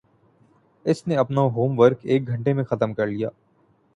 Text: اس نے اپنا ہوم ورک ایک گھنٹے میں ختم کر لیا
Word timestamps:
اس 0.85 1.05
نے 1.07 1.15
اپنا 1.15 1.41
ہوم 1.55 1.79
ورک 1.79 1.99
ایک 2.03 2.27
گھنٹے 2.27 2.53
میں 2.53 2.63
ختم 2.63 2.93
کر 2.93 3.07
لیا 3.07 3.29